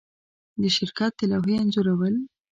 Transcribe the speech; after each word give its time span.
د 0.61 0.63
شرکت 0.77 1.11
د 1.19 1.21
لوحې 1.31 1.55
انځورول 1.61 2.15